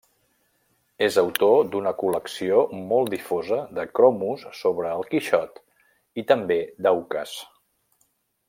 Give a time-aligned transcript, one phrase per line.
[1.07, 2.63] És autor d'una col·lecció
[2.93, 5.65] molt difosa de cromos sobre el Quixot
[6.23, 7.37] i també d'auques.